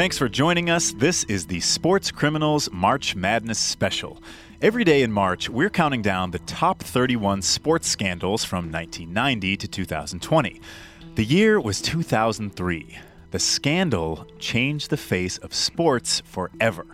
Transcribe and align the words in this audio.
Thanks 0.00 0.16
for 0.16 0.30
joining 0.30 0.70
us. 0.70 0.94
This 0.94 1.24
is 1.24 1.44
the 1.44 1.60
Sports 1.60 2.10
Criminals 2.10 2.70
March 2.72 3.14
Madness 3.14 3.58
Special. 3.58 4.22
Every 4.62 4.82
day 4.82 5.02
in 5.02 5.12
March, 5.12 5.50
we're 5.50 5.68
counting 5.68 6.00
down 6.00 6.30
the 6.30 6.38
top 6.38 6.82
31 6.82 7.42
sports 7.42 7.86
scandals 7.86 8.42
from 8.42 8.72
1990 8.72 9.58
to 9.58 9.68
2020. 9.68 10.62
The 11.16 11.24
year 11.26 11.60
was 11.60 11.82
2003. 11.82 12.98
The 13.30 13.38
scandal 13.38 14.26
changed 14.38 14.88
the 14.88 14.96
face 14.96 15.36
of 15.36 15.52
sports 15.52 16.22
forever. 16.24 16.86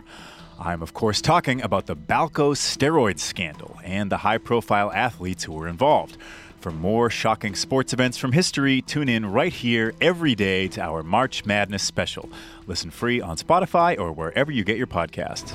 I'm, 0.58 0.82
of 0.82 0.92
course, 0.92 1.20
talking 1.20 1.62
about 1.62 1.86
the 1.86 1.94
Balco 1.94 2.56
steroid 2.56 3.20
scandal 3.20 3.78
and 3.84 4.10
the 4.10 4.16
high 4.16 4.38
profile 4.38 4.90
athletes 4.90 5.44
who 5.44 5.52
were 5.52 5.68
involved. 5.68 6.16
For 6.60 6.70
more 6.70 7.10
shocking 7.10 7.54
sports 7.54 7.92
events 7.92 8.18
from 8.18 8.32
history, 8.32 8.82
tune 8.82 9.08
in 9.08 9.26
right 9.26 9.52
here 9.52 9.94
every 10.00 10.34
day 10.34 10.68
to 10.68 10.80
our 10.80 11.02
March 11.02 11.44
Madness 11.44 11.82
special. 11.82 12.28
Listen 12.66 12.90
free 12.90 13.20
on 13.20 13.36
Spotify 13.36 13.98
or 13.98 14.12
wherever 14.12 14.50
you 14.50 14.64
get 14.64 14.76
your 14.76 14.86
podcasts. 14.86 15.54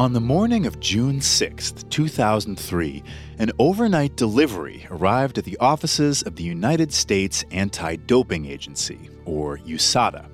On 0.00 0.14
the 0.14 0.20
morning 0.20 0.64
of 0.64 0.80
June 0.80 1.20
6, 1.20 1.72
2003, 1.90 3.02
an 3.38 3.50
overnight 3.58 4.16
delivery 4.16 4.86
arrived 4.90 5.36
at 5.36 5.44
the 5.44 5.58
offices 5.58 6.22
of 6.22 6.36
the 6.36 6.42
United 6.42 6.90
States 6.90 7.44
Anti 7.50 7.96
Doping 7.96 8.46
Agency, 8.46 9.10
or 9.26 9.58
USADA. 9.58 10.26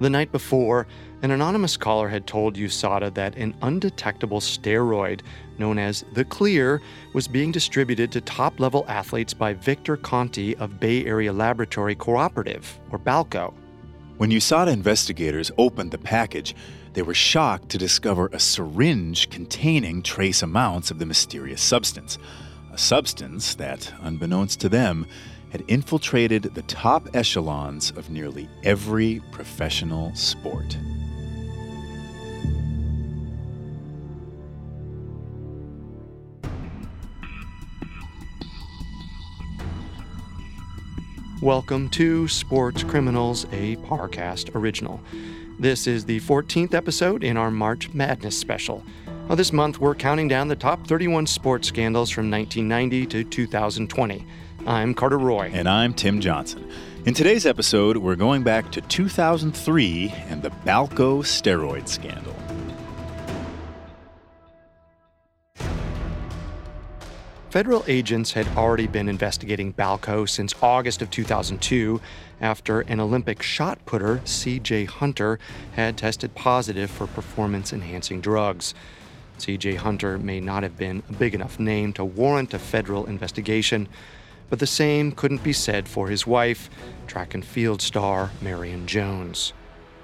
The 0.00 0.10
night 0.10 0.32
before, 0.32 0.86
an 1.24 1.30
anonymous 1.30 1.78
caller 1.78 2.06
had 2.06 2.26
told 2.26 2.54
USADA 2.54 3.14
that 3.14 3.34
an 3.36 3.54
undetectable 3.62 4.40
steroid 4.40 5.22
known 5.56 5.78
as 5.78 6.04
the 6.12 6.26
Clear 6.26 6.82
was 7.14 7.26
being 7.26 7.50
distributed 7.50 8.12
to 8.12 8.20
top 8.20 8.60
level 8.60 8.84
athletes 8.88 9.32
by 9.32 9.54
Victor 9.54 9.96
Conte 9.96 10.54
of 10.56 10.78
Bay 10.78 11.06
Area 11.06 11.32
Laboratory 11.32 11.94
Cooperative, 11.94 12.78
or 12.90 12.98
BALCO. 12.98 13.54
When 14.18 14.28
USADA 14.28 14.70
investigators 14.70 15.50
opened 15.56 15.92
the 15.92 15.98
package, 15.98 16.54
they 16.92 17.00
were 17.00 17.14
shocked 17.14 17.70
to 17.70 17.78
discover 17.78 18.26
a 18.26 18.38
syringe 18.38 19.30
containing 19.30 20.02
trace 20.02 20.42
amounts 20.42 20.90
of 20.90 20.98
the 20.98 21.06
mysterious 21.06 21.62
substance. 21.62 22.18
A 22.70 22.76
substance 22.76 23.54
that, 23.54 23.90
unbeknownst 24.02 24.60
to 24.60 24.68
them, 24.68 25.06
had 25.52 25.64
infiltrated 25.68 26.42
the 26.42 26.62
top 26.62 27.08
echelons 27.16 27.92
of 27.92 28.10
nearly 28.10 28.46
every 28.62 29.22
professional 29.32 30.14
sport. 30.14 30.76
Welcome 41.44 41.90
to 41.90 42.26
Sports 42.26 42.84
Criminals, 42.84 43.44
a 43.52 43.76
Parcast 43.76 44.54
original. 44.54 44.98
This 45.58 45.86
is 45.86 46.06
the 46.06 46.20
14th 46.20 46.72
episode 46.72 47.22
in 47.22 47.36
our 47.36 47.50
March 47.50 47.92
Madness 47.92 48.34
special. 48.38 48.82
Now, 49.28 49.34
this 49.34 49.52
month, 49.52 49.78
we're 49.78 49.94
counting 49.94 50.26
down 50.26 50.48
the 50.48 50.56
top 50.56 50.86
31 50.86 51.26
sports 51.26 51.68
scandals 51.68 52.08
from 52.08 52.30
1990 52.30 53.06
to 53.08 53.24
2020. 53.24 54.26
I'm 54.66 54.94
Carter 54.94 55.18
Roy. 55.18 55.50
And 55.52 55.68
I'm 55.68 55.92
Tim 55.92 56.18
Johnson. 56.18 56.66
In 57.04 57.12
today's 57.12 57.44
episode, 57.44 57.98
we're 57.98 58.16
going 58.16 58.42
back 58.42 58.72
to 58.72 58.80
2003 58.80 60.14
and 60.28 60.40
the 60.40 60.48
Balco 60.48 61.18
steroid 61.18 61.88
scandal. 61.88 62.34
Federal 67.54 67.84
agents 67.86 68.32
had 68.32 68.48
already 68.56 68.88
been 68.88 69.08
investigating 69.08 69.72
Balco 69.72 70.28
since 70.28 70.56
August 70.60 71.02
of 71.02 71.10
2002 71.10 72.00
after 72.40 72.80
an 72.80 72.98
Olympic 72.98 73.44
shot 73.44 73.78
putter, 73.86 74.16
CJ 74.24 74.88
Hunter, 74.88 75.38
had 75.74 75.96
tested 75.96 76.34
positive 76.34 76.90
for 76.90 77.06
performance 77.06 77.72
enhancing 77.72 78.20
drugs. 78.20 78.74
CJ 79.38 79.76
Hunter 79.76 80.18
may 80.18 80.40
not 80.40 80.64
have 80.64 80.76
been 80.76 81.04
a 81.08 81.12
big 81.12 81.32
enough 81.32 81.60
name 81.60 81.92
to 81.92 82.04
warrant 82.04 82.52
a 82.54 82.58
federal 82.58 83.06
investigation, 83.06 83.86
but 84.50 84.58
the 84.58 84.66
same 84.66 85.12
couldn't 85.12 85.44
be 85.44 85.52
said 85.52 85.86
for 85.86 86.08
his 86.08 86.26
wife, 86.26 86.68
track 87.06 87.34
and 87.34 87.44
field 87.44 87.80
star 87.80 88.32
Marion 88.42 88.88
Jones. 88.88 89.52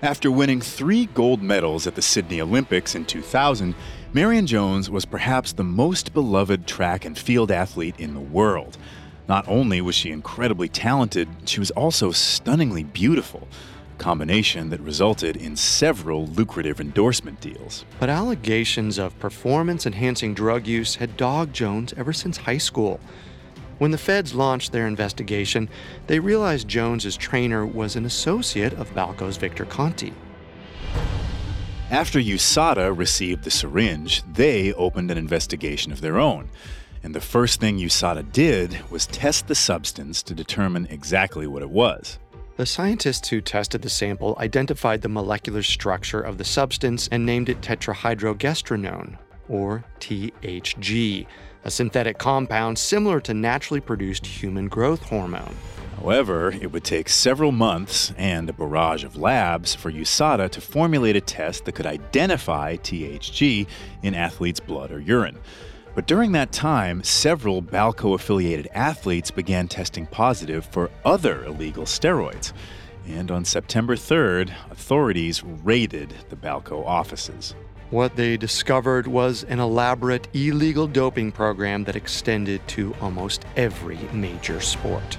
After 0.02 0.30
winning 0.30 0.62
three 0.62 1.06
gold 1.06 1.42
medals 1.42 1.86
at 1.86 1.94
the 1.94 2.00
Sydney 2.00 2.40
Olympics 2.40 2.94
in 2.94 3.04
2000, 3.04 3.74
Marion 4.14 4.46
Jones 4.46 4.88
was 4.88 5.04
perhaps 5.04 5.52
the 5.52 5.62
most 5.62 6.14
beloved 6.14 6.66
track 6.66 7.04
and 7.04 7.18
field 7.18 7.50
athlete 7.50 7.96
in 7.98 8.14
the 8.14 8.20
world. 8.20 8.78
Not 9.28 9.46
only 9.46 9.82
was 9.82 9.94
she 9.94 10.10
incredibly 10.10 10.70
talented, 10.70 11.28
she 11.44 11.60
was 11.60 11.70
also 11.72 12.12
stunningly 12.12 12.82
beautiful, 12.82 13.46
a 13.94 14.02
combination 14.02 14.70
that 14.70 14.80
resulted 14.80 15.36
in 15.36 15.54
several 15.54 16.26
lucrative 16.28 16.80
endorsement 16.80 17.42
deals. 17.42 17.84
But 17.98 18.08
allegations 18.08 18.96
of 18.96 19.18
performance 19.18 19.84
enhancing 19.84 20.32
drug 20.32 20.66
use 20.66 20.94
had 20.94 21.18
dogged 21.18 21.54
Jones 21.54 21.92
ever 21.98 22.14
since 22.14 22.38
high 22.38 22.56
school. 22.56 23.00
When 23.80 23.92
the 23.92 23.96
feds 23.96 24.34
launched 24.34 24.72
their 24.72 24.86
investigation, 24.86 25.70
they 26.06 26.20
realized 26.20 26.68
Jones's 26.68 27.16
trainer 27.16 27.64
was 27.64 27.96
an 27.96 28.04
associate 28.04 28.74
of 28.74 28.94
Balco's 28.94 29.38
Victor 29.38 29.64
Conte. 29.64 30.12
After 31.90 32.18
USADA 32.18 32.94
received 32.94 33.42
the 33.42 33.50
syringe, 33.50 34.22
they 34.30 34.74
opened 34.74 35.10
an 35.10 35.16
investigation 35.16 35.92
of 35.92 36.02
their 36.02 36.18
own. 36.18 36.50
And 37.02 37.14
the 37.14 37.22
first 37.22 37.58
thing 37.58 37.78
USADA 37.78 38.30
did 38.32 38.78
was 38.90 39.06
test 39.06 39.48
the 39.48 39.54
substance 39.54 40.22
to 40.24 40.34
determine 40.34 40.86
exactly 40.90 41.46
what 41.46 41.62
it 41.62 41.70
was. 41.70 42.18
The 42.58 42.66
scientists 42.66 43.30
who 43.30 43.40
tested 43.40 43.80
the 43.80 43.88
sample 43.88 44.36
identified 44.38 45.00
the 45.00 45.08
molecular 45.08 45.62
structure 45.62 46.20
of 46.20 46.36
the 46.36 46.44
substance 46.44 47.08
and 47.10 47.24
named 47.24 47.48
it 47.48 47.62
tetrahydrogestrinone, 47.62 49.16
or 49.48 49.84
THG, 50.00 51.26
a 51.64 51.70
synthetic 51.70 52.18
compound 52.18 52.78
similar 52.78 53.20
to 53.20 53.34
naturally 53.34 53.80
produced 53.80 54.26
human 54.26 54.68
growth 54.68 55.02
hormone. 55.04 55.54
However, 55.96 56.52
it 56.52 56.72
would 56.72 56.84
take 56.84 57.10
several 57.10 57.52
months 57.52 58.14
and 58.16 58.48
a 58.48 58.54
barrage 58.54 59.04
of 59.04 59.16
labs 59.16 59.74
for 59.74 59.92
USADA 59.92 60.50
to 60.50 60.60
formulate 60.60 61.14
a 61.14 61.20
test 61.20 61.66
that 61.66 61.74
could 61.74 61.84
identify 61.84 62.76
THG 62.76 63.66
in 64.02 64.14
athletes' 64.14 64.60
blood 64.60 64.90
or 64.92 65.00
urine. 65.00 65.38
But 65.94 66.06
during 66.06 66.32
that 66.32 66.52
time, 66.52 67.02
several 67.02 67.60
Balco 67.60 68.14
affiliated 68.14 68.68
athletes 68.72 69.30
began 69.30 69.68
testing 69.68 70.06
positive 70.06 70.64
for 70.64 70.90
other 71.04 71.44
illegal 71.44 71.84
steroids. 71.84 72.54
And 73.06 73.30
on 73.30 73.44
September 73.44 73.96
3rd, 73.96 74.54
authorities 74.70 75.42
raided 75.42 76.14
the 76.30 76.36
Balco 76.36 76.86
offices. 76.86 77.54
What 77.90 78.14
they 78.14 78.36
discovered 78.36 79.08
was 79.08 79.42
an 79.42 79.58
elaborate 79.58 80.28
illegal 80.32 80.86
doping 80.86 81.32
program 81.32 81.82
that 81.84 81.96
extended 81.96 82.66
to 82.68 82.94
almost 83.00 83.44
every 83.56 83.98
major 84.12 84.60
sport. 84.60 85.18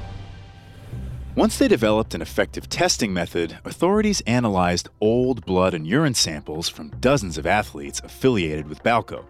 Once 1.36 1.58
they 1.58 1.68
developed 1.68 2.14
an 2.14 2.22
effective 2.22 2.70
testing 2.70 3.14
method, 3.14 3.58
authorities 3.66 4.22
analyzed 4.22 4.88
old 5.02 5.46
blood 5.46 5.74
and 5.74 5.86
urine 5.86 6.14
samples 6.14 6.70
from 6.70 6.92
dozens 7.02 7.38
of 7.38 7.46
athletes 7.46 8.00
affiliated 8.06 8.70
with 8.70 8.84
Balco. 8.84 9.26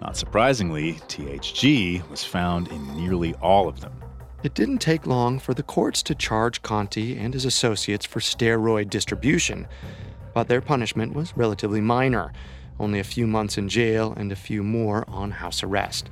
Not 0.00 0.16
surprisingly, 0.16 0.94
THG 1.08 2.08
was 2.08 2.22
found 2.22 2.68
in 2.68 2.96
nearly 2.96 3.34
all 3.34 3.66
of 3.66 3.80
them. 3.80 4.00
It 4.44 4.54
didn't 4.54 4.78
take 4.78 5.08
long 5.08 5.40
for 5.40 5.54
the 5.54 5.62
courts 5.64 6.04
to 6.04 6.14
charge 6.14 6.62
Conte 6.62 7.16
and 7.16 7.34
his 7.34 7.44
associates 7.44 8.06
for 8.06 8.20
steroid 8.20 8.90
distribution, 8.90 9.66
but 10.34 10.46
their 10.46 10.60
punishment 10.60 11.14
was 11.14 11.36
relatively 11.36 11.80
minor 11.80 12.32
only 12.78 12.98
a 12.98 13.04
few 13.04 13.26
months 13.26 13.58
in 13.58 13.68
jail 13.68 14.14
and 14.16 14.30
a 14.30 14.36
few 14.36 14.62
more 14.62 15.04
on 15.08 15.30
house 15.30 15.62
arrest. 15.62 16.10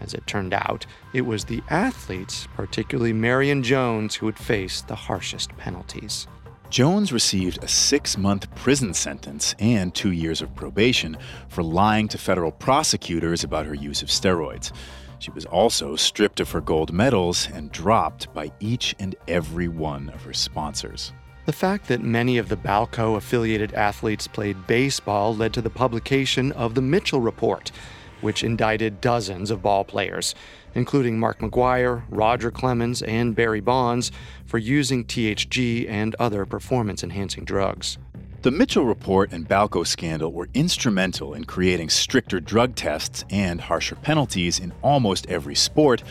As 0.00 0.14
it 0.14 0.26
turned 0.26 0.54
out, 0.54 0.86
it 1.12 1.22
was 1.22 1.44
the 1.44 1.62
athletes, 1.70 2.46
particularly 2.54 3.12
Marion 3.12 3.62
Jones, 3.62 4.14
who 4.14 4.26
would 4.26 4.38
face 4.38 4.80
the 4.82 4.94
harshest 4.94 5.56
penalties. 5.56 6.26
Jones 6.70 7.12
received 7.12 7.64
a 7.64 7.68
six 7.68 8.18
month 8.18 8.54
prison 8.54 8.92
sentence 8.92 9.54
and 9.58 9.94
two 9.94 10.12
years 10.12 10.42
of 10.42 10.54
probation 10.54 11.16
for 11.48 11.62
lying 11.62 12.08
to 12.08 12.18
federal 12.18 12.52
prosecutors 12.52 13.42
about 13.42 13.66
her 13.66 13.74
use 13.74 14.02
of 14.02 14.08
steroids. 14.08 14.70
She 15.18 15.30
was 15.30 15.46
also 15.46 15.96
stripped 15.96 16.40
of 16.40 16.50
her 16.50 16.60
gold 16.60 16.92
medals 16.92 17.48
and 17.52 17.72
dropped 17.72 18.32
by 18.34 18.52
each 18.60 18.94
and 19.00 19.16
every 19.26 19.66
one 19.66 20.10
of 20.10 20.22
her 20.22 20.34
sponsors. 20.34 21.12
The 21.48 21.54
fact 21.54 21.88
that 21.88 22.02
many 22.02 22.36
of 22.36 22.50
the 22.50 22.58
Balco 22.58 23.16
affiliated 23.16 23.72
athletes 23.72 24.26
played 24.26 24.66
baseball 24.66 25.34
led 25.34 25.54
to 25.54 25.62
the 25.62 25.70
publication 25.70 26.52
of 26.52 26.74
the 26.74 26.82
Mitchell 26.82 27.22
Report 27.22 27.72
which 28.20 28.44
indicted 28.44 29.00
dozens 29.00 29.50
of 29.50 29.62
ball 29.62 29.82
players, 29.82 30.34
including 30.74 31.18
Mark 31.18 31.38
McGwire, 31.38 32.02
Roger 32.10 32.50
Clemens, 32.50 33.00
and 33.00 33.34
Barry 33.34 33.60
Bonds, 33.60 34.12
for 34.44 34.58
using 34.58 35.06
THG 35.06 35.88
and 35.88 36.14
other 36.16 36.44
performance 36.44 37.02
enhancing 37.02 37.46
drugs. 37.46 37.96
The 38.42 38.50
Mitchell 38.50 38.84
report 38.84 39.32
and 39.32 39.48
Balco 39.48 39.86
scandal 39.86 40.32
were 40.32 40.50
instrumental 40.52 41.32
in 41.32 41.44
creating 41.44 41.88
stricter 41.88 42.40
drug 42.40 42.74
tests 42.74 43.24
and 43.30 43.62
harsher 43.62 43.94
penalties 43.96 44.58
in 44.58 44.74
almost 44.82 45.26
every 45.28 45.54
sport, 45.54 46.02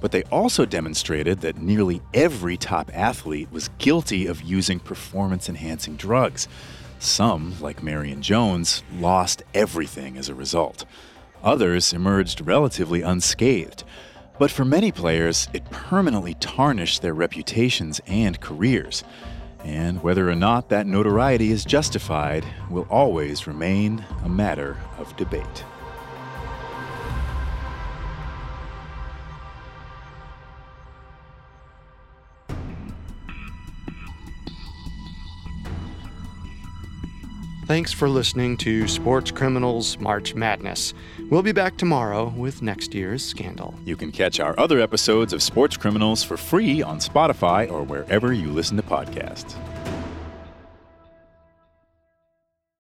but 0.00 0.12
they 0.12 0.22
also 0.24 0.64
demonstrated 0.66 1.40
that 1.40 1.58
nearly 1.58 2.02
every 2.14 2.56
top 2.56 2.90
athlete 2.94 3.50
was 3.50 3.70
guilty 3.78 4.26
of 4.26 4.42
using 4.42 4.78
performance 4.78 5.48
enhancing 5.48 5.96
drugs. 5.96 6.48
Some, 6.98 7.54
like 7.60 7.82
Marion 7.82 8.22
Jones, 8.22 8.82
lost 8.98 9.42
everything 9.54 10.16
as 10.16 10.28
a 10.28 10.34
result. 10.34 10.84
Others 11.42 11.92
emerged 11.92 12.40
relatively 12.40 13.02
unscathed. 13.02 13.84
But 14.38 14.50
for 14.50 14.64
many 14.64 14.92
players, 14.92 15.48
it 15.52 15.70
permanently 15.70 16.34
tarnished 16.34 17.02
their 17.02 17.14
reputations 17.14 18.00
and 18.06 18.40
careers. 18.40 19.02
And 19.64 20.02
whether 20.02 20.28
or 20.30 20.34
not 20.34 20.68
that 20.68 20.86
notoriety 20.86 21.50
is 21.50 21.64
justified 21.64 22.44
will 22.70 22.86
always 22.90 23.46
remain 23.46 24.04
a 24.24 24.28
matter 24.28 24.76
of 24.98 25.16
debate. 25.16 25.64
Thanks 37.66 37.92
for 37.92 38.08
listening 38.08 38.56
to 38.58 38.86
Sports 38.86 39.32
Criminals 39.32 39.98
March 39.98 40.36
Madness. 40.36 40.94
We'll 41.30 41.42
be 41.42 41.50
back 41.50 41.76
tomorrow 41.76 42.28
with 42.36 42.62
next 42.62 42.94
year's 42.94 43.24
scandal. 43.24 43.74
You 43.84 43.96
can 43.96 44.12
catch 44.12 44.38
our 44.38 44.56
other 44.56 44.78
episodes 44.78 45.32
of 45.32 45.42
Sports 45.42 45.76
Criminals 45.76 46.22
for 46.22 46.36
free 46.36 46.80
on 46.80 47.00
Spotify 47.00 47.68
or 47.68 47.82
wherever 47.82 48.32
you 48.32 48.52
listen 48.52 48.76
to 48.76 48.84
podcasts. 48.84 49.56